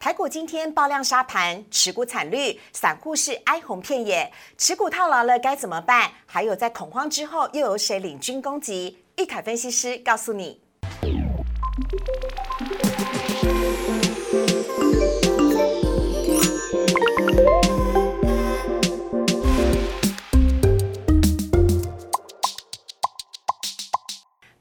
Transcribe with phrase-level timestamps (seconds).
[0.00, 4.32] 台股今天爆量杀盘，持股惨绿，散户是哀鸿遍野。
[4.56, 6.12] 持股套牢了该怎么办？
[6.24, 9.02] 还有在恐慌之后又有谁领军攻击？
[9.16, 10.60] 玉凯分析师告诉你。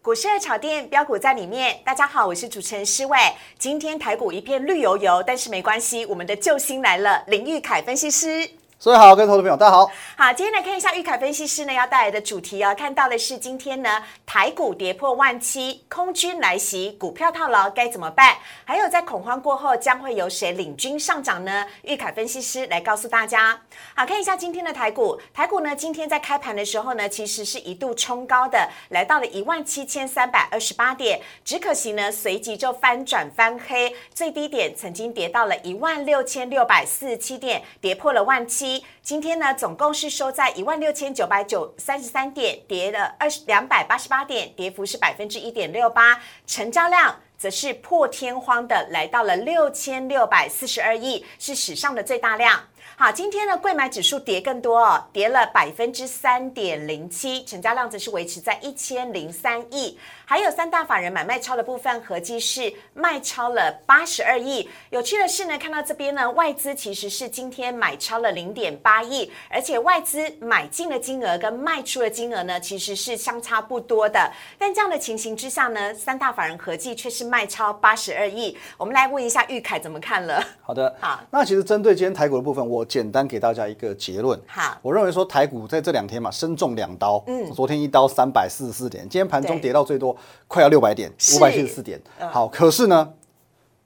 [0.07, 1.77] 股市的炒店标股在里面。
[1.83, 3.17] 大家好，我是主持人施伟。
[3.59, 8.49] 今天台股一片绿油油，但是没关系，我们的救星来了，林玉凯分析师。
[8.79, 9.89] 所以好，各位投资朋友，大家好。
[10.15, 12.75] 好，今天来看一下玉凯分析师呢要带来的主题哦。
[12.77, 18.35] 看到的是今天呢台股跌破万七，空军来袭，股票套牢该怎么办？
[18.65, 21.65] 还有在恐慌过后将会由谁领军上涨呢？
[21.81, 23.59] 玉凯分析师来告诉大家。
[23.95, 38.66] 好，看一下今天的台股，台股呢今天在开盘的时候呢，其实是一度冲高的，来到了一万七千三百二十八点，只可惜呢随即就翻转翻黑，最低点曾经跌到了一万六千六百四十七点，跌破了万七。
[39.01, 52.63] 今天呢，总共是收在一万六千九百九三十三点，跌了二十两百八十八点，跌幅是百分之一点六八，成交量则是破天荒的来到了六千六百四十二亿，是史上的最大量。
[52.95, 59.99] 好，今天呢贵买指数跌更多哦，跌了百分之三点零七，成交量则是维持在一千零三亿。
[60.29, 64.67] 还有三大法人买卖超的部分，合计是卖超了八十二亿。
[64.89, 74.29] 有趣的是呢，看到这边呢，外资其实是今天买超了零点八亿，而且外资买进的金额跟卖出的金额呢，其实是相差不多的。
[74.57, 78.57] 但这样的情形之下呢，三大法人合计却是卖超八十二亿。
[78.75, 80.43] 我们来问一下玉凯怎么看了？
[80.61, 81.21] 好的， 好。
[81.31, 84.37] 那其实针对今天台股的部分，我简单给大家一个结论。
[84.45, 87.23] 好，我认为说台股在这两天嘛，身中两刀。
[87.27, 90.16] 嗯，昨天一刀三百四十四点，今天盘中跌到最多
[90.47, 92.01] 快要六百点，五百七十四点。
[92.31, 93.13] 好，可是呢，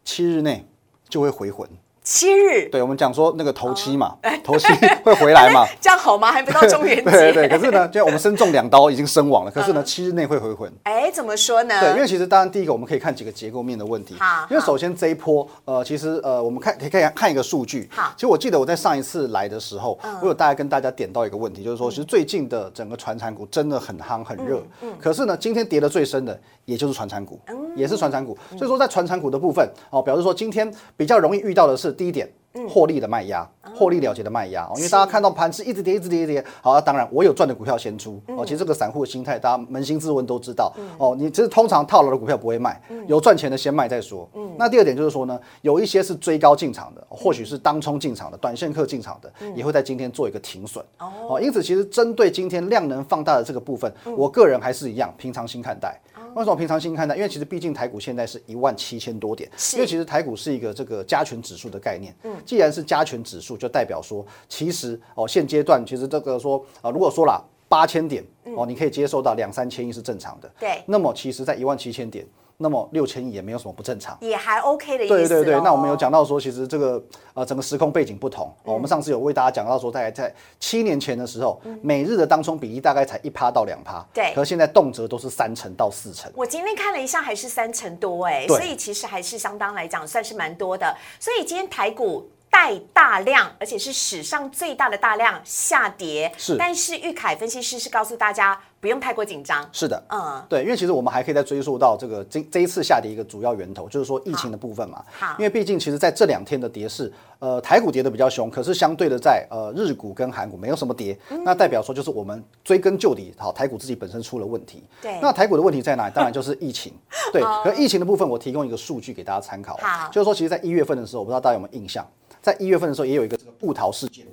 [0.03, 0.67] 七日内
[1.07, 1.69] 就会回魂。
[2.03, 4.67] 七日，对我们讲说那个头七嘛，头七
[5.03, 5.65] 会回来嘛？
[5.79, 6.31] 这样好吗？
[6.31, 7.03] 还不到中元节。
[7.11, 10.71] 对对，可是呢，就我们身中两刀已经身亡了，可是呢，七日内会回魂。
[10.83, 11.79] 哎，怎么说呢？
[11.79, 14.15] 对，因为其实当然第一个我们可以看几个结构面的问题。
[14.19, 17.87] 好，因为首先这一波，呃，其实呃，我们看可以看看一个数据。
[17.91, 24.59] 好，其实我记得我在上一次来的时候，我有大概跟大家点到一个问题，就是说，其实最近的整个传产股真的很夯很热。
[24.81, 24.91] 嗯。
[24.99, 27.39] 可是呢，今天跌的最深的也就是传产股，
[27.75, 28.37] 也是传产股。
[28.57, 32.29] 所以说在传产股的部分，哦，表示说今天比较容易遇到的是第一点。
[32.67, 36.45] 获利的卖压，获利了结的卖压哦，因为大家看到盘是一直跌，一直跌，一直跌。
[36.61, 38.43] 好，当然我有赚的股票先出哦。
[38.43, 41.15] 其实这个散户的心态，大家扪心自问都知道哦。
[41.17, 42.77] 你其实通常套牢的股票不会卖，
[43.07, 44.29] 有赚钱的先卖再说。
[44.57, 51.39] 那第二点就是说呢，有一些是追高进场的，或许是当冲进场的、短线客进场的，也会在今天做一个停损哦。
[51.41, 55.97] 因此，其实针对今天量能放大的这个部分，我个人还是一样平常心看待。
[56.35, 57.15] 为什么平常心看待？
[57.15, 62.15] 因为其实毕竟台股现在是一万七千多点，因为其实台股是一个这个加权指数的概念。
[62.23, 68.23] 嗯，既然是加权指数，就代表说，其实哦，现阶段其实这个说啊，如果说了八千点
[68.55, 70.51] 哦，你可以接受到两三千亿是正常的。
[70.59, 72.25] 对，那么其实在一万七千点。
[72.61, 75.13] 那么六千亿也没有什么不正常，也还 OK 的意思。
[75.13, 78.53] 对对对，那我们有讲到说，其实这个呃整个时空背景不同。
[78.63, 84.31] 我们上次有为大家讲到说，在在七年前的时候，每日的当冲比例大概才一趴到两趴，对。
[84.33, 86.31] 可现在动辄都是三成到四成。
[86.35, 90.95] 我今天看了一下，还是三成多哎，所以其实还是相当来讲算是蛮多的。
[91.19, 96.31] 所以今天台股带大量，而且是史上最大的大量下跌。
[96.37, 98.59] 是，但是玉凯分析师是告诉大家。
[98.81, 99.63] 不用太过紧张。
[99.71, 105.05] 是的，嗯，对，因为其实我们还可以再追溯到这个这这一次下跌一个主要源头，就是说疫情的部分嘛。
[105.11, 114.83] 好，因为毕竟其实在这两天的跌势，呃，台股跌的比较凶，可是相对的在呃日股跟韩股没有什么跌，那代表说就是我们追根究底，好，台股自己本身出了问题。
[114.99, 116.13] 对，那台股的问题在哪里？
[116.15, 116.91] 当然 就是疫情。
[117.31, 119.77] 对，可疫情的部分，我提供一个数据给大家参考。
[119.79, 122.03] 好，就是说，其实，在一月份的时候，我不知道大家有没有印象，
[122.41, 124.25] 在一月份的时候也有一个这个布逃事件。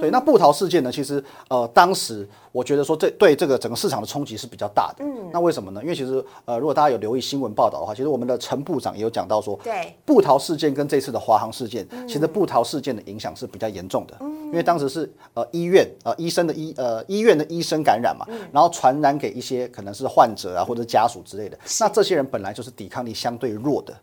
[0.00, 0.90] 对，那布逃事件呢？
[0.90, 5.04] 其实，呃，当时我觉得说，这对这个整个市场的冲击是比较大的。
[5.04, 5.80] 嗯，那为什么呢？
[5.82, 14.16] 因为其实，呃，如果大家有留意新闻报道的话，其实我们的陈部长也有讲到说，对，布逃事件跟这次的华航事件，其实布逃事件的影响是比较严重的。
[14.20, 21.56] 嗯，因为当时是呃医院呃医生的医呃医院的医生感染嘛，然后传染给一些可能是患者啊或者家属之类的。
[21.80, 23.94] 那这些人本来就是抵抗力相对弱的。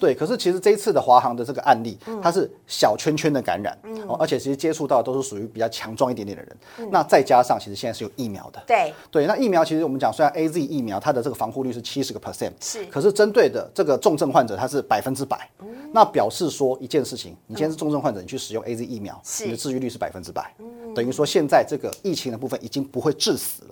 [0.00, 6.90] 对，可是其实这一次的华航的这个案例，它是小圈圈的感染，哦，而且其实接触到都是属于比较强壮一点点的人。
[6.90, 8.94] 那再加上其实现在是有疫苗的，对。
[9.10, 15.48] 对，那疫苗其实我们讲，虽然 A Z 疫苗它的这个防护率是七十个 percent，是，可是针对的这个重症患者它是百分之百。
[15.92, 20.54] 那表示说一件事情，你今天是重症患者，你去使用 A Z 疫苗，你的治愈率是百分之百，
[20.94, 23.69] 等于说现在这个疫情的部分已经不会致死了。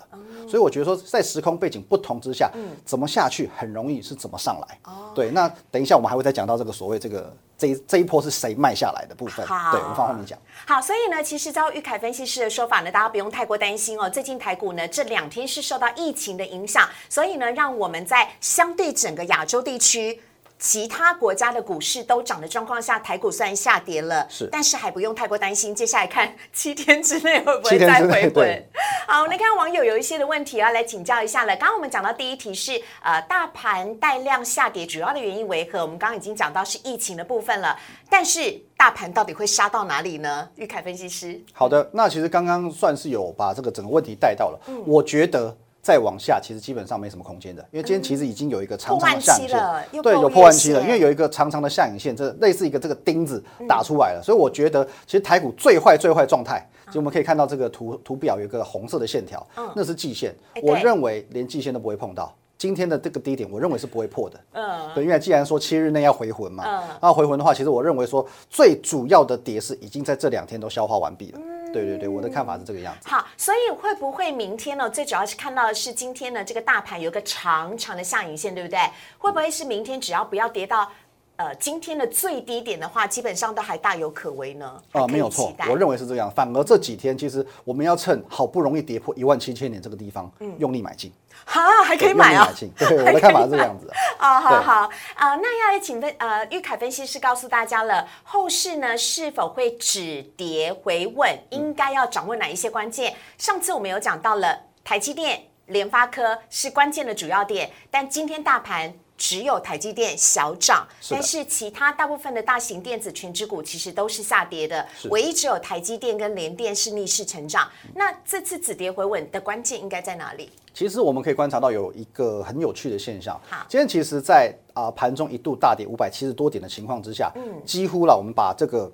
[0.48, 2.50] 所以我觉得说在时空背景不同之下，
[2.84, 4.78] 怎么下去很容易是怎么上来。
[5.14, 9.46] 对，那等一下我们还会再讲到这个所谓这个这一这一波是谁卖下来的部分。
[9.46, 10.38] 好对，我们放后面讲。
[10.66, 14.08] 好，所以呢，其实照玉凯分析师的说法呢，大家不用太过担心哦。
[14.08, 20.20] 最近台股呢这两天是受到疫情的影响，所以呢，让我们在相对整个亚洲地区。
[20.58, 25.74] 其他国家的股市都涨的状况下，台股虽然下跌了，是，但是还不用太过担心。
[25.74, 28.68] 接下来看七天之内会不会 再回稳之内对？
[29.06, 31.56] 好，那看网友有一些的问题要来请教一下了。
[31.56, 35.80] 刚刚我们讲到第一题是呃大盘带量下跌，主要的原因为何？
[35.80, 37.78] 我们刚刚已经讲到是疫情的部分了，
[38.10, 40.48] 但是大盘到底会杀到哪里呢？
[40.56, 44.60] 玉凯分析师，好的，那其实刚刚算是有把这个整个问题带到了。
[44.66, 45.56] 嗯我觉得
[45.88, 62.30] 再往下，其实基本上没什么空间的，因为今天其实已经有一个长长的下影线，对，有破万期了，因为有一个长长的下影线，这类似一个这个钉子打出来了，所以我觉得其实台股最坏最坏状态，其实我们可以看到这个图图表有一个红色的线条，那是季线哎，我对认为连季线都不会碰到。
[62.58, 64.38] 今天的这个低点，我认为是不会破的。
[64.52, 71.38] 嗯，对，因为既然说七日内要回魂嘛，嗯那回魂的话，其实我认为说最主要的跌势已经在这两天都消化完毕了。
[71.72, 73.08] 对对对，我的看法是这个样子。
[73.08, 74.88] 好，所以会不会明天呢？
[74.88, 78.78] 最主要是看到的是今天呢，这个大盘有个长长的下影线，对不对？
[79.18, 80.90] 会不会是明天只要不要跌到
[81.38, 84.82] 呃今天的最低点的话，基本上都还大有可为呢？
[84.92, 86.28] 还啊、没有错，我认为是这样。
[86.30, 91.12] 反而这几天，其实我们要趁好不容易跌破一万七千点这个地方，嗯用力买进，
[91.44, 92.70] 哈还可以用买啊力买进。
[92.76, 93.88] 对，我的 看法是这个样子。
[94.18, 103.14] 啊，好好啊、那要来请分呃玉凯分析师告诉大家了，后市呢是否会止跌回稳，应该要掌握哪一些关键？
[103.38, 108.92] 上次我们有讲到了台积电、联发科是关键的主要点，但今天大盘。
[109.18, 117.68] 只有台积电小涨，但是其他大部分的大型电子全指股其实都是下跌的，唯一只有台积电跟联电是逆势成长。
[117.94, 120.48] 那这次止跌回稳的关键应该在哪里？
[120.72, 123.66] 其实我们可以观察到有一个很有趣的现象好。
[123.68, 128.90] 今天其实在，啊盘中一度大跌五百七十多点的情况之下，嗯几乎了我们把这个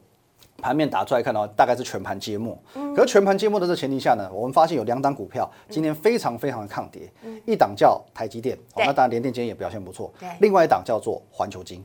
[0.58, 2.58] 盘面打出来看到，大概是全盘揭幕。
[2.74, 2.94] 嗯。
[2.94, 10.12] 可是全盘揭幕的这前提下呢，我们发现有两档股票今天非常非常的抗跌，嗯一档叫台积电，哦那当然联电今天也表现不错。
[10.18, 11.84] 对，另外一档叫做环球金。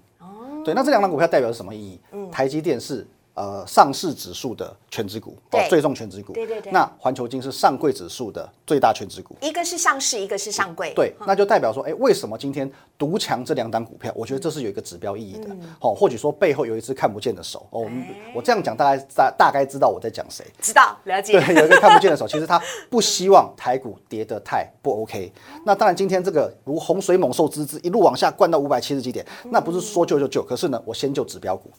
[0.66, 2.00] 对，那这两档股票代表是什么意义？
[2.30, 3.07] 台积电是
[3.39, 6.33] 呃上市指数的全指股，哦最重全指股。
[6.33, 9.33] 对对对那环球金是上柜指数的最大全指股。
[9.39, 10.91] 一个是上市，一个是上柜。
[10.94, 14.12] 对，那就代表说，哎，为什么今天独强这两档股票？
[14.13, 15.56] 我觉得这是有一个指标意义的。
[15.80, 17.65] 哦，或许说背后有一只看不见的手。
[17.69, 18.06] 哦，我们
[18.36, 20.45] 我这样讲，大概大大概知道我在讲谁。
[20.59, 21.39] 知道了解。
[21.39, 25.31] 对，有一个看不见的手，其实他不希望台股跌得太不 OK。
[25.65, 31.69] 那当然，今天这个如洪水猛兽之姿一路往下灌到五百七十几点，那不是说救就救，可是呢，我先救指标股。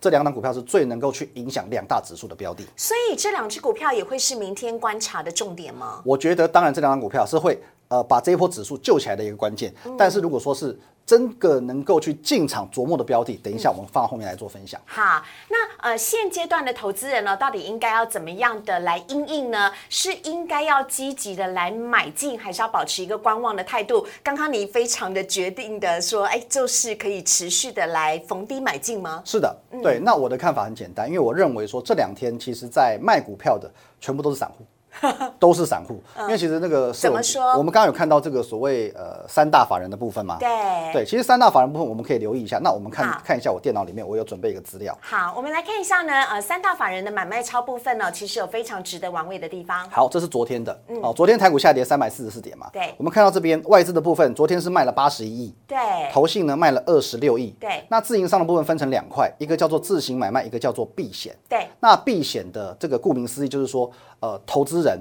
[0.00, 2.64] 这两档股票是最能够去影响两大指数的标的。
[2.76, 6.00] 所以这两只股票也会是明天观察的重点吗？
[6.04, 9.72] 我觉得，当然这两档股票是会呃把这一波指数救起来的一个关键。
[9.98, 14.80] 但是如果说是真的能够去进场琢磨的标的，等一下我们放到后面来做分享。
[14.86, 19.70] 好，那呃现阶段的投资人呢，到底应该要怎么样的来应应呢？
[19.90, 24.06] 是应该要积极的来买进，还是要保持一个观望的态度？
[24.22, 29.20] 刚刚你非常的决定的说，哎，就是可以持续的来逢低买进吗？
[29.24, 29.98] 是的，对。
[29.98, 33.68] 那我的看法很简单，因为我认为说这两天其实在卖股票的
[34.00, 34.64] 全部都是散户。
[35.38, 40.36] 都是散户，因为其实那个怎么说我们刚刚有看到这个所谓呃三大法人的部分嘛？
[40.38, 40.48] 对
[40.92, 42.58] 对，其实三大法人部分我们可以留意一下。
[42.62, 44.96] 那我们看看一下我电脑里面我有准备一个资料。
[45.00, 49.88] 好，我们来看一下呢，呃，三大法人的买卖超部分呢，其实有非常值得玩味的地方。
[49.90, 52.66] 好，这是昨天的、嗯哦，昨天台股下跌三百四十四点嘛。
[52.68, 55.78] 嗯对我们看到这边外资的部分，昨天是卖了八十一亿，对，
[56.12, 57.54] 投信呢卖了二十六亿。
[57.60, 61.36] 对那自营商的部分分成两块，一个叫做自行买卖，一个叫做避险。
[61.48, 63.90] 对，那避险的这个顾名思义就是说，
[64.20, 64.98] 呃，投资人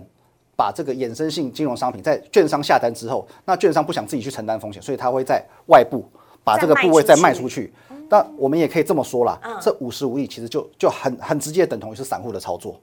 [0.56, 6.06] 把这个衍生性金融商品在券商下单之后，那券商不想自己去承担风险，所以他会在外部
[6.44, 7.74] 把这个部位再卖出去。
[8.10, 12.80] 那我们也可以这么说啦，这五十五亿其实就就很很直接等同于是散户的操作。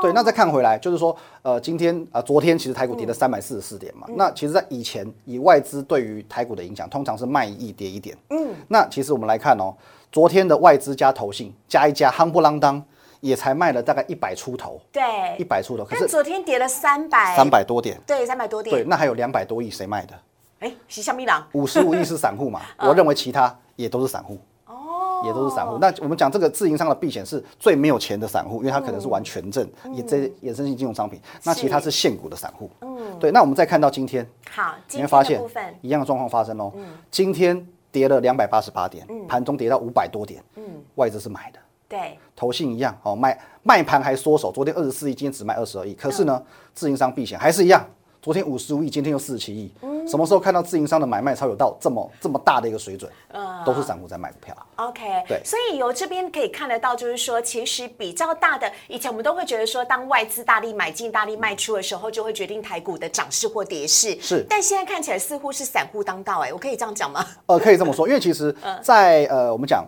[0.00, 4.04] 对，那再看回来，就是说，呃，今天啊、呃昨天其实台股跌了三百四十四点嘛。
[4.16, 8.16] 那其实，在以前以外资对于台股的影响，通常是卖一亿跌一点。
[8.30, 9.72] 嗯，那其实我们来看哦，
[10.10, 12.84] 昨天的外资加投信加一加，夯不啷当
[13.22, 15.02] 也才卖了大概一百出头，对
[15.38, 15.44] 一。
[15.44, 20.18] 百出头，可但是昨天跌了三百，三，百多点，对，三百多点对，那还有两百多亿谁卖的？
[20.58, 21.46] 哎，是香米朗。
[21.52, 22.60] 五十五亿是散户嘛？
[22.80, 24.38] 我认为其他也都是散户。
[24.66, 25.78] 哦，也都是散户。
[25.78, 31.20] 那我们讲这个自营商的避险是最没有钱的散户，因为他可能是玩权证，也这衍生性金融商品。
[31.44, 32.68] 那其他是现股的散户。
[32.80, 33.30] 嗯，对。
[33.30, 35.40] 那我们再看到今天，好，你今天会发现
[35.82, 36.72] 一样的状况发生哦。
[37.10, 40.42] 今天跌了两百八十八点，盘中跌到五百多点。
[40.56, 40.64] 嗯，
[40.94, 41.58] 外资是买的。
[41.92, 45.92] 对，投信一样哦，卖卖盘还缩手，昨天二十四亿，今天只卖二十二亿。
[45.92, 47.86] 可是呢，自营商避险还是一样，
[48.22, 49.70] 昨天五十五亿，今天又四十七亿。
[50.08, 53.12] 什么时候看到自营商的买卖超有到这么这么大的一个水准？
[53.34, 54.56] 嗯都是散户在买股票。
[54.76, 64.18] OK，对所以由这边可以看得到，就是说，其实比较大的，以前我们都会觉得说，当外资大力买进、大力卖出的时候，就会决定台股的涨势或跌势。
[64.18, 67.24] 是但现在看起来似乎是散户当道，哎，我可以这样讲吗？
[67.44, 69.86] 呃，可以这么说，因为其实在，呃我们讲。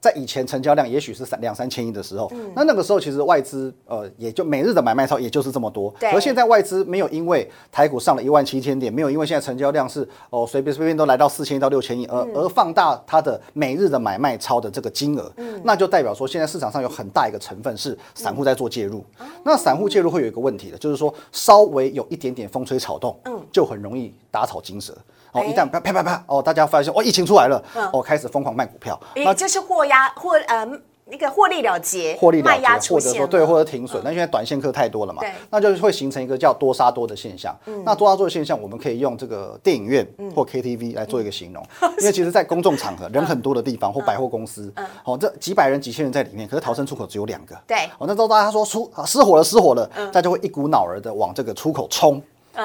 [0.00, 6.10] 在以前成交量也许是三两三千亿的时候，那那个时候其实外资呃也就每日的买卖超也就是这么多，对。
[6.12, 15.30] 而现在外资没有因为台股上了一万七千点，没有因为现在成交量是哦随便随便都来到四千亿到六千亿，而而放大它的每日的买卖超的这个金额，
[15.62, 19.04] 那就代表说现在市场上有很大一个成分是散户在做介入。
[19.44, 23.40] 那散户介入会有一个问题的，就是说稍微有一点点风吹草动，嗯。
[23.52, 24.96] 就很容易打草惊蛇。
[25.32, 30.66] 哦，一旦啪啪啪啪，哦，大家发现哦，疫情出来了，哦，开始疯狂卖股票，那，这是货压货呃
[31.10, 34.00] 那个获利了结，获利了结，或者说对，或者停损。
[34.04, 37.56] 那现在短线客太多了嘛对，那就会形成一个叫多杀多的现象。
[37.84, 41.62] 那多杀多的现象，我们可以用这个电影院或 KTV 来做一个形容，
[41.98, 44.72] 因为其实，在公众场合人很多的地方或百货公司，
[45.04, 47.56] 哦，这几百人、几千人在里面，可是逃生出口只有两个。
[47.66, 52.22] 对哦，那时候大家说出啊失火了，失火了，大家会一股脑儿的往这个出口冲。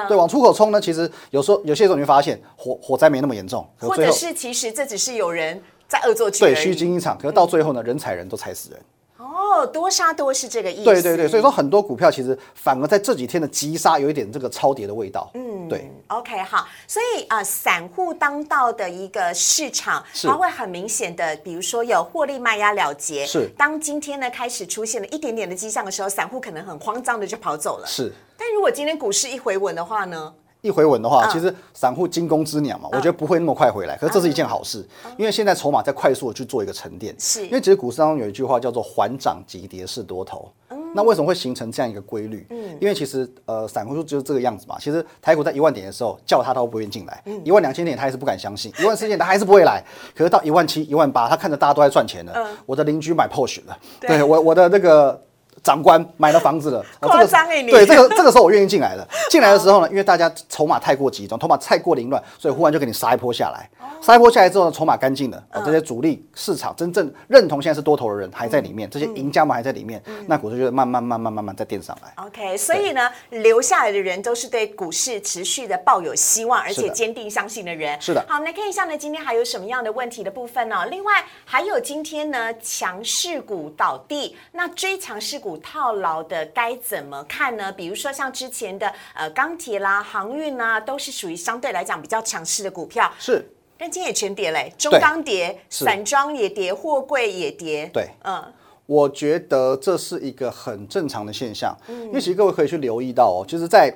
[0.08, 8.80] 对，往出口冲呢，其实有时候有些时候你会发现火火灾没那么严重，可或者是其实这只是有人在恶作剧而对已虚惊一场，可是到最后呢，人踩人都踩死人。
[9.18, 10.84] 哦，多杀多是这个意思。
[10.84, 15.30] 对对对，所以说很多股票其实反而在这几天的急杀有一点这个超跌的味道。
[15.34, 23.24] 嗯，对，OK，好，所以啊、呃散户当道的一个市场，它会很明显的，比如说有获利卖压了结。
[23.24, 27.86] 是当今天呢开始出现了一点点的迹象的时候，散户可能很慌张的就跑走了。
[27.86, 28.12] 是。
[28.36, 30.34] 但如果今天股市一回稳的话呢？
[30.66, 33.96] 一回稳的嗯话，其实散户惊弓之鸟嘛，我觉得不会那么快回来。
[33.96, 37.14] 可是这是一件好事，因为现在筹码在快速的去做一个沉淀。
[37.14, 40.50] 嗯是因为其实股市当中有一句话叫做“缓涨急跌是多头”。
[40.70, 42.46] 嗯那为什么会形成这样一个规律？
[42.80, 44.76] 因为其实呃，散户就就是这个样子嘛。
[44.80, 49.84] 其实台股在一万点的时候，叫他他都不愿意进来；嗯一万两千点他还是不敢相信；一万四千点他还是不会来。
[50.14, 55.20] 可是到一万七、一万八，他看着大家都在赚钱了，我的邻居买 Porsche 了，对对我我的那个。
[55.66, 59.04] 长官买了房子了， 哦夸这个张欸你对这个这个时候我愿意进来了。
[59.28, 63.68] 进来的时候呢，因为大家筹码太过集中，筹码太过凌乱，所以忽然就给你杀一波下来。
[64.00, 72.24] 杀一波下来之后呢，筹码干净了，哦这些主力市场真正认同现在是多头的人还在里面，这些赢家们还在里面，那股市就会慢慢慢慢慢慢再垫上来。
[72.24, 78.00] OK，所以呢，留下来的人都是对股市持续的抱有希望，而且坚定相信的人。
[78.00, 87.72] 是的好，我们来看一下呢，今天还有什么样的问题的部分呢、另外还有今天呢，强势股倒地，那追强势股套牢的该怎么看呢？
[87.72, 93.50] 比如说像之前的呃钢铁啦、航运啦，都是属于相对来讲比较强势的股票，是。
[93.78, 97.90] 但今天也全跌嘞，中对钢跌，散装也跌，货柜也跌。
[97.92, 98.42] 对嗯，
[98.86, 102.04] 我觉得这是一个很正常的现象，嗯。
[102.04, 103.94] 因为其实各位可以去留意到哦，就是在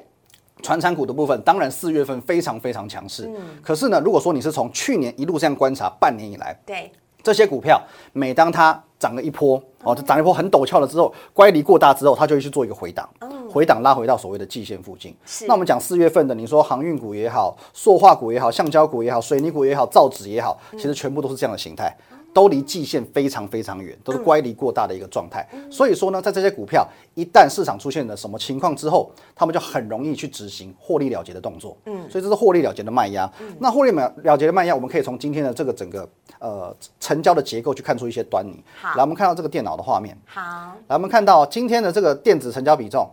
[0.63, 3.59] 传产股的部分，当然四月份非常非常强势，嗯。
[3.63, 7.81] 可是呢，如果说你是从去年一路这样观察半年以来，对，这些股票
[8.13, 13.09] 每当它涨了一波哦，涨了一波很陡峭了之后，乖离过大之后，它就会去做一个回档，
[13.51, 15.15] 回档拉回到所谓的季线附近。
[15.25, 21.97] 是那我们讲四月份的，你说航运股也好，塑化股也好，橡胶股也好，水泥股也好，造纸也好，其实全部都是这样的形态。
[22.33, 25.47] 都离季线非常非常远，都是乖离过大的一个状态。
[25.71, 31.77] 所以说呢，在这些股票一旦市场出现了什么情况之后，他们就很容易去执行获利了结的动作。
[31.87, 33.31] 嗯，所以这是获利了结的卖压。
[33.59, 36.09] 那获利了了结的卖压，我们可以从今天的这个整个
[36.39, 38.63] 呃成交的结构去看出一些端倪。
[38.81, 40.41] 好来，我们看到这个电脑的画面，好，
[40.89, 43.11] 来，我们看到今天的这个电子成交比重，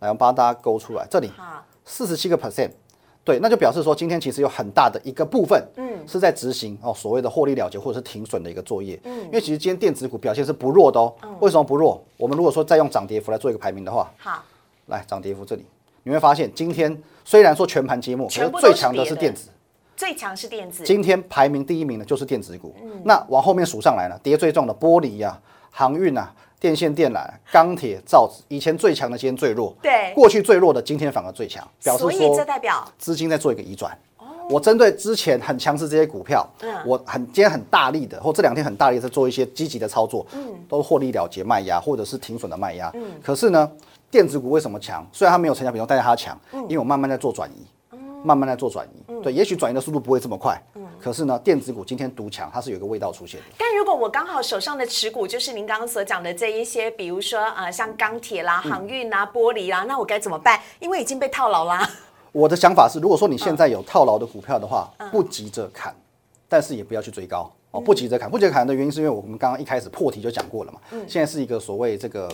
[0.00, 2.70] 来，我们帮大家勾出来，这里好，四十七个 percent。
[3.26, 12.00] 对，那就表示说，今天其实有很大的一个部分，嗯，是在执行哦所谓的获利了结或者是停损的一个作业，嗯，因为其实今天电子股表现是不弱的哦，为什么不弱？
[12.16, 14.44] 我们如果说再用涨跌幅来做一个排名的话，好，
[14.86, 15.66] 来涨跌幅这里，
[16.04, 19.48] 你会发现今天虽然说全盘皆末，可是最强的是电子，
[19.96, 22.72] 最强是电子，今天排名第一名的就是电子股。
[22.80, 23.02] 嗯。
[23.04, 25.36] 那往后面数上来呢，跌最重的玻璃呀、
[25.72, 33.96] 航运啊、电线电缆、钢铁、造纸，以前最强的今天最弱，对过去最弱的今天反而最强，表示所以说这代表资金在做一个移转。
[34.48, 36.48] 我针对之前很强势这些股票，
[36.86, 40.24] 我很今天很大力的，或这两天很大力的在做一些积极的操作，
[40.68, 42.92] 都是获利了结卖压或者是停损的卖压。
[43.20, 43.68] 可是呢，
[44.08, 45.04] 电子股为什么强？
[45.12, 47.66] 虽然它没有成交比重，但是它强，因为我慢慢在做转移。
[48.26, 53.46] 慢慢在做转移，对，也许转移的速度不会这么快，嗯可是呢，电子股今天独强，它是有一个味道出现的。
[53.56, 60.60] 但如果我刚好手上的持股就是您刚刚所讲的这一些，比如说呃像钢铁啦、嗯航运啦、玻璃啦，那我该怎么办？
[60.80, 61.88] 因为已经被套牢啦。
[62.32, 65.94] 我的想法是，如果说你现在有套牢的股票的话，不急着砍，
[66.48, 68.28] 但是也不要去追高哦，不急着砍。
[68.28, 72.28] 不急着砍的原因是因为我们刚刚一开始破题就讲过了嘛，现在是一个所谓这个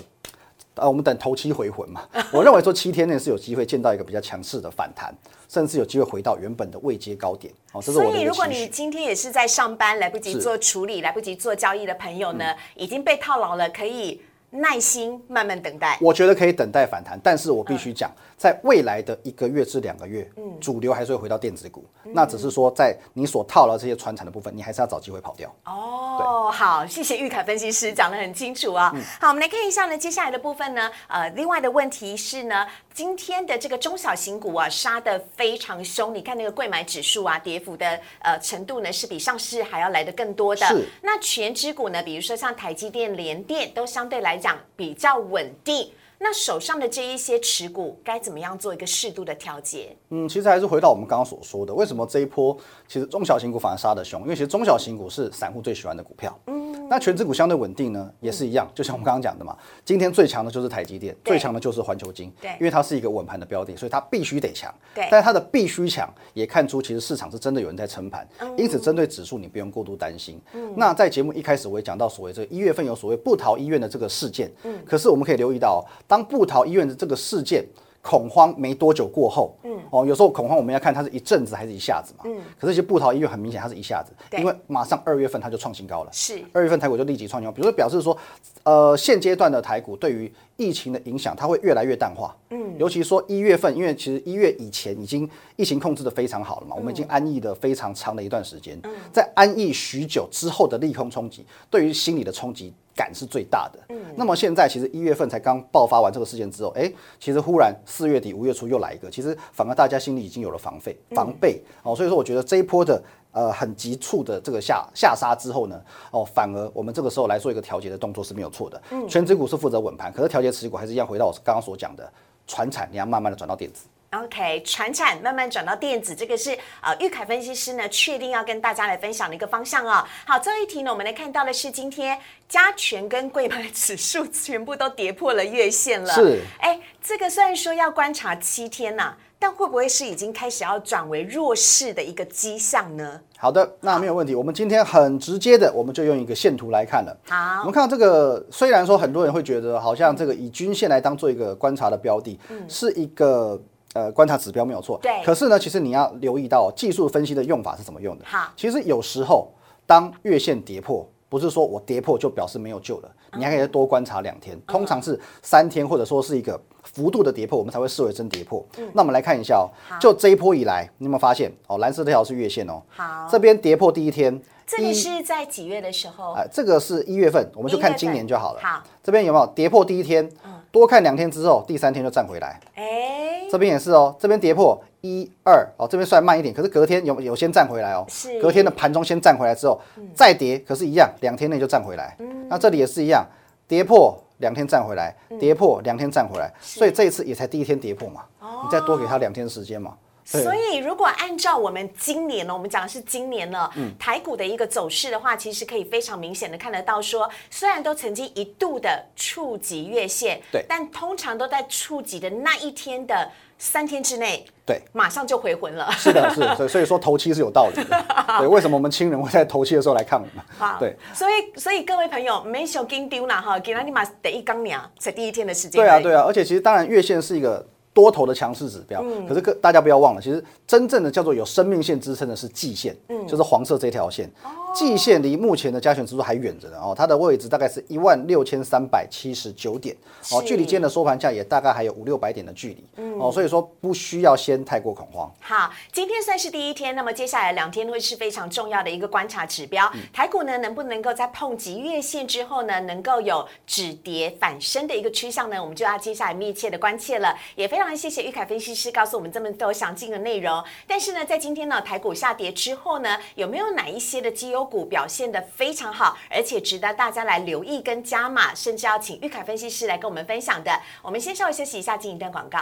[0.74, 2.02] 呃，我们等头七回魂嘛。
[2.32, 5.14] 我认为说七天内是有机会见到一个比较强势的反弹，
[5.48, 7.52] 甚至有机会回到原本的位阶高点。
[7.72, 8.66] 哦，这是我的所以，如果你。
[8.68, 14.20] 今天也是在上班，来不及做处理，来不及做交易的朋友嗯呢，已经被套牢了，可以
[14.52, 15.98] 耐心慢慢等待。
[16.00, 21.84] 我觉得可以等待反弹，但是我必嗯须讲，在未来的一个月至两个月，嗯主流还是会回到电子股。
[22.04, 25.48] 嗯那只是说，在你所套牢这些传产的部分，你还是要找机会跑掉。
[25.64, 40.66] 哦，好，谢谢玉凯分析师讲得很清楚啊、好，我们来看一下呢，接下来的部分呢，呃，另外的问题是呢，今天的这个中小型股啊，杀得非常凶，你看那个贵买指数啊，跌幅的呃程度呢，是比上市还要来得更多的。
[40.66, 45.88] 是那全指股呢，比如说像台积电、联电，都相对来讲比较稳定。
[46.22, 49.96] 那手上的这一些持股该怎么样做一个适度的调节？
[50.10, 54.22] 嗯，其实还是回到我们刚刚所说的，为什么这一波其实中小型股反而杀得凶？
[54.22, 56.38] 因为其实中小型股是散户最喜欢的股票。
[56.46, 64.72] 嗯，那全指股相对稳定呢，也是一样，就像我们刚刚讲的嘛，今天最强的就是台积电，最强的就是环球金，对因为它是一个稳盘的标的，所以它必须得强。
[64.94, 70.40] 对但是它的必须强，也看出其实市场是真的有人在撑盘，因此针对指数你不用过度担心。
[70.54, 77.64] 嗯那在节目一开始我也讲到所谓这个一月份有所谓不逃医院的这个事件，嗯可是我们可以留意到，当布桃医院的这个事件。
[78.04, 86.42] 恐慌没多久过后，嗯，哦，有时候恐慌我们要看它是一阵子还是一下子嘛，嗯，可是其实布桃医院很明显它是一下子，因为马上二月份它就创新高了，是。
[86.52, 88.18] 二月份台股就立即创新高，比如说表示说，
[88.64, 92.36] 呃，现阶段的台股对于疫情的影响，它会越来越淡化。
[92.50, 98.76] 嗯，尤其说一月份，因为其实一月以前已经疫情控制的非常好了嘛，我们已经安逸的非常长的一段时间，
[99.12, 103.78] 在安逸许久之后的利空冲击，对于心理的冲击感是最大的。
[103.88, 113.02] 嗯，那么现在其实一月份才刚爆发完这个事件之后，哎，其实忽然四月底五月初又来一个，其实反而大家心里已经有了防备防备哦，所以说我觉得这一波的。
[113.34, 118.78] 呃，很急促的这个下下杀之后呢，哦，反而我们这个时候来做一个调节的动作是没有错的。
[118.90, 122.12] 嗯全指股是负责稳盘，可是调节持股还是一样回到我刚刚所讲的，
[122.46, 123.86] 船产你要慢慢的转到电子。
[124.12, 126.50] OK，传产慢慢转到电子，这个是
[126.82, 130.04] 呃玉凯分析师呢确定要跟大家来分享的一个方向哦。
[130.26, 136.12] 好，最后一题呢，我们来看到的是今天加权跟贵买指数全部都跌破了月线了。
[136.12, 143.18] 是，哎，这个虽然说要观察七天呐、但会不会是已经开始要转为弱势的一个迹象呢？
[143.38, 144.34] 好的，那没有问题。
[144.34, 147.16] 我们今天很直接的，我们就用一个线图来看了。
[147.26, 153.60] 好我好们，看到这个，虽然说很多人会觉得好像这个以均线来当做一个观察的标的，是一个
[153.94, 154.98] 呃观察指标没有错。
[155.02, 158.24] 对可是呢，其实你要留意到技术分析的用法是怎么用的。
[158.26, 159.52] 好其实有时候
[159.86, 168.64] 当月线跌破，不是说我跌破就表示没有救了，你还可以再多观察两天，通常是三天或者说是一个幅度的跌破，我们才会视为真跌破。
[168.92, 169.68] 那我们来看一下哦，
[170.00, 171.78] 就这一波以来，你有没有发现哦？
[171.78, 176.32] 蓝色这条是月线哦，好这边跌破第一天，这个是在几月的时候？
[176.32, 178.60] 哎，这个是一月份，我们就看今年就好了。
[178.62, 180.30] 好，这边有没有跌破第一天？
[180.72, 182.58] 多看两天之后，第三天就站回来。
[182.74, 188.04] 哎，这边也是哦，这边跌破一二哦，这边算慢一点，可是隔天有有先站回来哦。
[188.08, 189.78] 是隔天的盘中先站回来之后，
[190.14, 192.16] 再跌，可是一样，两天内就站回来。
[192.48, 193.24] 那这里也是一样，
[193.68, 199.94] 跌破两天站回来，跌破两天站回来，所以这一次也才第一天跌破嘛，你再多给他两天时间嘛。
[200.32, 215.90] 对所以，如果按照我们今年呢，我们讲的是今年呢，嗯台股的一个走势的话，其实可以非常明显的看得到说，虽然都曾经一度的触及月线，对但通常都在触及的那一天的三天之内，对，马上就回魂了。
[215.92, 218.04] 是的，是的，所以 所以说头七是有道理的。
[218.38, 220.44] 对，为什么我们亲人会在头七的时候来看我们？
[220.58, 220.96] 好，对。
[221.14, 225.80] 所以所以各位朋友，没小跟丢啦哈，给他立马得一刚年才第一天的时间。
[225.80, 227.64] 对啊，对啊，而且其实当然月线是一个
[227.94, 232.96] 多头的强势指标，可是各大家不要忘了，其实真正的叫做有生命线支撑的是季线，
[233.28, 234.30] 就是黄色这条线。
[234.74, 239.96] 季线离目前的加权指数还远着呢哦，它的位置大概是一万六千三百七十九点
[240.30, 245.32] 哦，距离今天的收盘价也大概还有五六百点的距离嗯哦，所以说不需要先太过恐慌。
[245.40, 249.90] 好，今天算是第一天，那么接下来两天会是非常重要的一个观察指标。
[249.94, 255.60] 嗯台股呢，能不能够在碰及月线之后呢，能够有止跌反升的一个趋向呢？
[255.60, 257.36] 我们就要接下来密切的关切了。
[257.56, 260.62] 也非常谢谢玉凯分析师告诉我们这么多详尽的内容。
[260.86, 270.70] 但是呢，在今天呢，台股下跌之后呢，有没有哪一些的绩优股表现的非常好，而且值得大家来留意跟加码，甚至要请玉凯分析师来跟我们分享的？
[271.02, 272.60] 我们先稍微休息一下，进一段广告。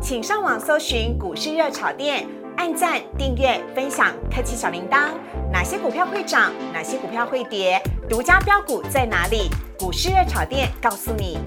[0.00, 5.10] 请上网搜寻股市热炒店，按赞、订阅、分享，开启小铃铛。
[5.50, 6.52] 哪些股票会涨？
[6.72, 7.82] 哪些股票会跌？
[8.08, 9.50] 独家标股在哪里？
[9.78, 11.38] 股市热炒店告诉你。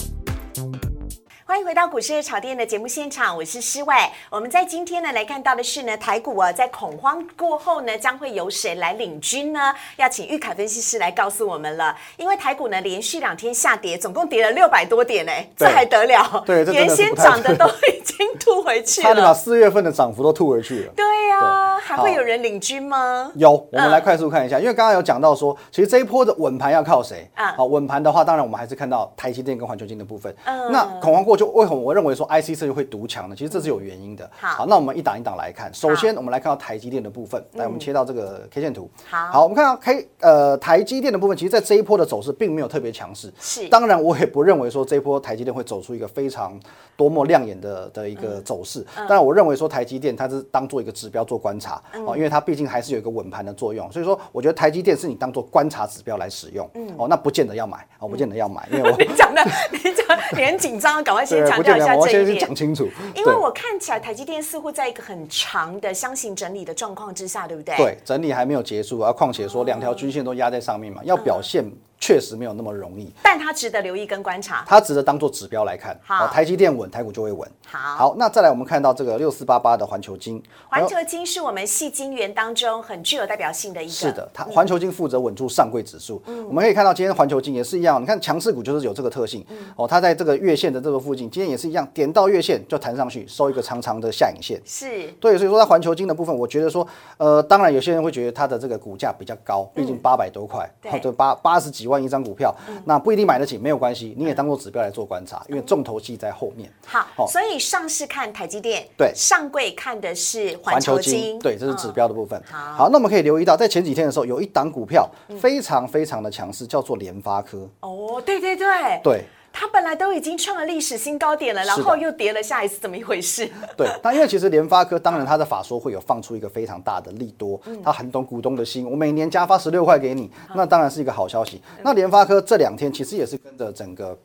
[1.52, 3.94] 欢欢迎回到股市的炒店的节目现场，我是施伟。
[4.30, 9.60] 我们在今天呢来看到的是呢，台股啊在恐慌过后呢，将会由谁来领军呢？
[9.98, 11.94] 要请玉凯分析师来告诉我们了。
[12.16, 16.42] 因为台股呢连续两天下跌，总共跌了六百多点呢，这还得了？
[16.46, 20.94] 对，原先涨的都已经吐回去了，差点把四月份的涨幅都吐回去了。
[20.96, 23.30] 对呀，还会有人领军吗？
[23.36, 27.30] 有，我们来快速看一下，因为刚刚有讲到说，其实这一波的稳盘要靠谁？
[27.36, 30.34] 啊，好，稳盘的话，当然我们还是看到台积电跟环球金的部分。
[30.46, 33.36] 嗯，那恐慌过就为什么我认为说 IC 设计会独强呢？
[33.36, 34.30] 其实这是有原因的。
[34.40, 35.74] 好，那我们一档一档来看。
[35.74, 37.44] 首先，我们来看到台积电的部分。
[37.54, 38.88] 来，我们切到这个 K 线图。
[39.10, 43.34] 好，好，我们看到 K 呃台积电的部分，其实在这一波的走势并没有特别强势。
[43.40, 46.60] 是，当然我也不认为说这一波台积电会走出一个非常
[46.96, 48.86] 多么亮眼的的一个走势。
[48.96, 53.92] 当然，我认为说台积电它是当做一个指标做观察哦，因为它毕竟还是有一个稳盘的作用。
[53.92, 56.70] 所以说，我觉得台积电是你当做观察指标来使用。
[56.76, 58.96] 嗯，哦，那不见得要买，哦，不见得要买，因为我
[59.72, 62.40] 你讲，你很紧张，赶快先强调一下这一点。
[62.40, 67.76] 讲清楚，因为我看起来台积电似乎在一个很长的箱型整理的状况之下，对不对？
[67.76, 71.66] 对，整理还没有结束啊，况且说两条均线都压在上面嘛，要表现。
[72.02, 75.96] 确实没有那么容易，但它值得留意跟观察，它值得当做指标来看。
[76.04, 77.48] 好，台积电稳，台股就会稳。
[77.68, 83.92] 好，好，那再来我们看到这个六四八八的环球金，环球金是我们系金元当中很具有代表性的一个。
[83.92, 86.20] 是的，它环球金负责稳住上柜指数。
[86.26, 89.46] 嗯，我们可以看到今天环球金也是一样，你看强势股就是有这个特性。
[89.76, 94.60] 哦，它在这个月线的这个附近，今天也是一样，点到月线就弹上去，收一个长长的下影线。
[94.66, 96.86] 是对，所以说在环球金的部分，我觉得说，
[97.18, 102.56] 呃，当然有些人会觉得它的这个股价比较高，毕竟八百多块，或者八八十几万一张股票。
[102.86, 106.72] 那不一定买得起，没有关系，你也当做指标来做观察，因为重头戏在后面。
[106.86, 112.40] 好，所以上市看台积电，对，上柜看的是环球金，对，这是指标的部分。
[112.52, 117.68] 好，那我们可以留意到，在前几天的时候，有一档股票非常非常的强势，叫做联发科。
[117.80, 118.68] 哦，对对对，
[119.04, 119.26] 对。
[119.54, 123.50] 它本来都已经创了历史新高点了，然后又跌了下一次，怎么一回事？
[123.78, 131.62] 对，那因为其实联发科，当然它的法说会有放出一个非常大的利多，它很懂股东的心，我每年加发十六块给你，那当然是一个好消息。
[131.84, 134.18] 那联发科这两天其实也是跟着整个。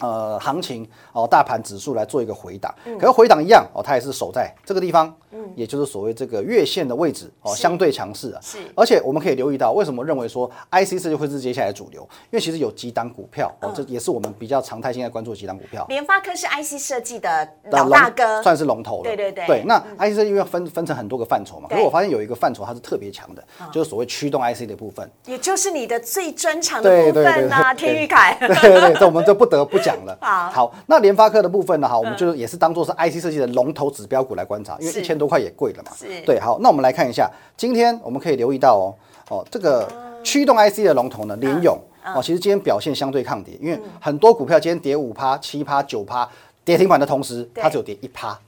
[0.00, 8.40] 呃，行情哦，大盘指数来做一个回档，可是回档一样哦，它也是守在这个地方，嗯，也就是所谓这个月线的位置哦，相对强势啊。
[8.40, 12.02] 是，而且我们可以留意到，为什么认为说 IC 设计会是接下来主流？
[12.30, 15.84] 因为其实有几档股票哦，这也是我们比较常态性在关注的几档股票。
[15.88, 19.02] 联发科是 IC 设计的老大哥，算是龙头了。
[19.02, 19.46] 对对对。
[19.46, 28.36] 对，那 IC 设计因为分分成很多个范畴嘛，可是我发现有一个范畴它是特别强的，就是所谓驱动 IC 的部分，也就是你的最专长的部分呐，天宇凯。
[28.38, 30.16] 对对对，这我们就不得不讲了。
[30.22, 30.50] 好。
[30.50, 30.74] 好。
[30.86, 31.88] 那联发科的部分呢？
[31.88, 35.92] 哈，我们就也是当做是 IC 设计的龙头指标股来观察，因为一千多块也贵了嘛。
[36.24, 38.94] 对，好，那我们来看一下，今天我们可以留意到哦，
[39.28, 39.86] 哦，这个
[40.22, 41.78] 驱动 IC 的龙头呢，联勇
[42.14, 46.28] 哦，其实今天表现相对抗跌，因为很多股票今天跌五趴、七趴、九趴，
[46.64, 48.38] 跌停板的同时，它只有跌一趴，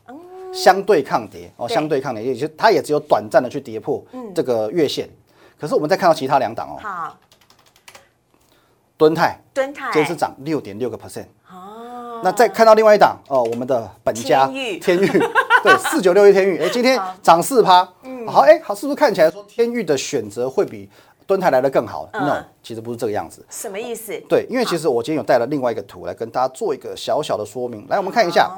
[0.52, 4.02] 相对抗跌哦，相对抗跌，也就它也只有短暂的去跌破
[4.34, 5.08] 这个月线。
[5.58, 7.18] 可是我们再看到其他两档哦，好，
[9.00, 11.24] 敦泰，敦泰今天是涨六点六个 percent。
[11.50, 15.08] 哦那再看到另外一档哦，我们的本家天域，
[15.64, 20.86] 对，四九六一天域，哎，今天涨四趴，嗯，好，哎，好，是不是看起来说天域的选择会比
[21.26, 23.42] 敦泰来的更好？No，其实不是这个样子。
[23.48, 24.12] 什么意思？
[24.28, 27.86] 对，因为其实我今天有带了另外一个图来跟大家做一个小小的说明。
[27.88, 28.50] 来，我们看一下，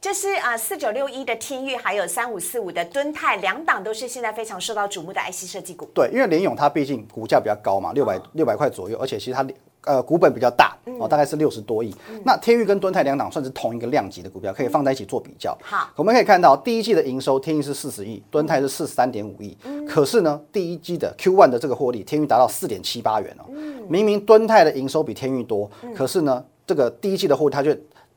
[0.00, 5.84] 这是啊，四九六一的天域，还有三五四五的敦泰，两档都是现在非常受到瞩目的 IC 设计股。
[5.92, 9.46] 对，因为联勇它毕竟股价比较高嘛，六百六百块左右，而且其实它。
[9.86, 11.94] 呃，股本比较大哦，大概是六十多亿。
[12.24, 15.56] 那天域跟敦泰两档算是同一个量级的股票，可以放在一起做比较。
[15.62, 19.56] 好，我们可以看到第一季的营收，天域是四十亿，敦泰是四十三点五亿。
[19.88, 23.44] 可是呢，第一季的 Q one 的这个获利，天域达到四点七八元哦。
[23.88, 27.70] 明明敦泰的营收比天域多，可是呢，这个第一季的获利它就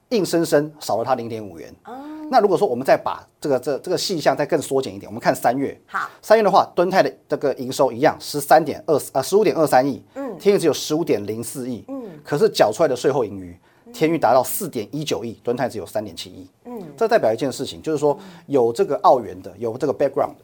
[0.09, 1.73] 硬生生少了它零点五元。
[2.29, 5.79] 那如果说我们再把这个这这个细项再更缩减一点，我们看三月。
[5.85, 13.57] 好，三月的话，敦泰的这个营收一样十三点二呃十五点二三亿，嗯，天域只有十五点零四亿，嗯，可是缴出来的税后盈余，
[13.93, 20.35] 天域达到四点一九亿，敦泰只有三点七亿，嗯，这代表一件事情，就是说有这个澳元的，有这个 background。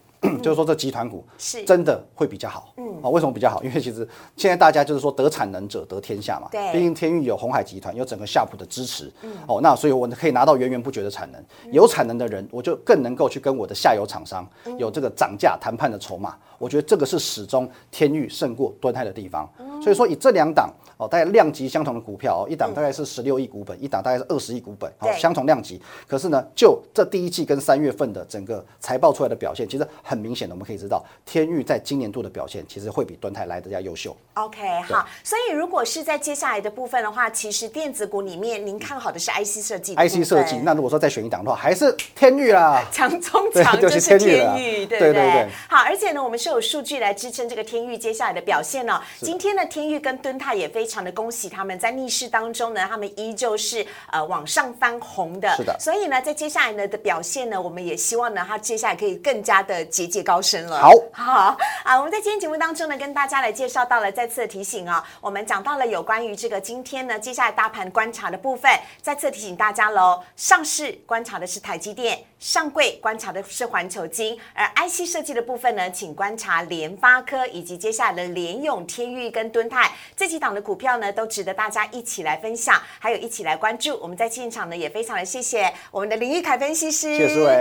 [0.41, 2.73] 就是说，这集团股是真的会比较好。
[2.77, 3.61] 嗯，啊，为什么比较好？
[3.61, 6.47] 因为其实现在大家就是说得产能者得天下嘛。
[6.49, 9.11] 对，毕竟天域有红海集团，有整个夏普的支持。
[9.21, 11.43] 嗯，哦，那所以我可以拿到源源不绝的产能。
[11.73, 16.37] 有产能的人，我就更能够去跟我的下游厂商有这个涨价谈判的筹码。
[16.63, 19.49] 我觉得这个是始终天域胜过敦泰的地方。
[19.83, 25.81] 所以说以这两档哦，大概量级相同的股票哦，一档大概是十六亿股本，一档大概是二十亿股本，好，相同量级。
[26.07, 34.15] 可是呢，就这第一季跟三月份的整个财报出来的表现，其实很明显的，我们可以知道天域在今年度的表现其实会比敦泰来的要优秀。
[34.35, 40.57] OK，好，所以如果是在接下来的部分的话，其实电子股里面您看好的是 IC 设计，IC 设计。
[40.59, 44.17] 那如果说再选一档的话，还是天域啦， 强中强就是天
[44.57, 45.49] 域，对对对？
[45.67, 49.01] 好，而且呢，我们是有数据来支撑这个天域接下来的表现呢。
[49.19, 55.49] 今天呢，天域跟敦泰也非常的恭喜他们在逆势当中呢，他们依旧是呃往上翻红的。
[55.57, 55.75] 是的。
[55.79, 60.79] 所以呢，在接下来呢的表现呢，我们也希望呢，它接下来可以更加的节节高升了。
[60.79, 72.23] 好，好啊，我们在今天节目当中呢，跟大家来介绍到了，再次的提醒啊，我们讲到了有关于这个今天呢，接下来大盘观察的部分，再次提醒大家喽，上市观察的是台积电。
[72.39, 83.97] 上柜观察的是环球金，而 IC 设计的部分呢，请观察联发科以及接下来的联永、天域跟敦泰这几档的股票呢，都值得大家一起来分享，还有一起来关注。
[84.01, 87.17] 我们在现场呢，也非常的谢谢我们的林玉凯分析师，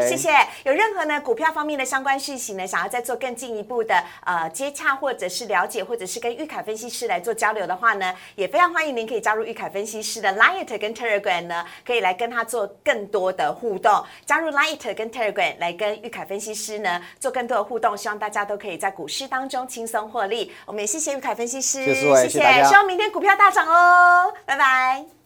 [0.09, 0.31] 谢谢。
[0.65, 14.73] 有任何呢股票方面的相关讯息呢，想要再做更进一步的呃接洽或者是了解，或者是跟玉凯分析师来做交流的话呢，也非常欢迎您可以加入玉凯分析师的 Light 跟 Telegram 呢，可以来跟他做更多的互动，加入 Light。
[14.95, 20.53] 跟 Telegram 来跟玉凯分析师呢做更多的互动，希望大家都可以在股市当中轻松获利。
[20.65, 25.22] 我们也谢谢玉凯分析师，谢谢，谢谢希望明天股票大涨哦，拜拜。